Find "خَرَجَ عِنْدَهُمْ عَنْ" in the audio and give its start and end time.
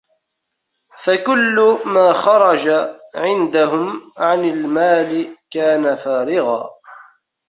2.13-4.45